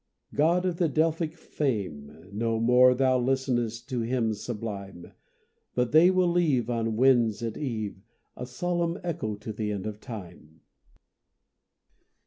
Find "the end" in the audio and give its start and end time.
9.53-9.85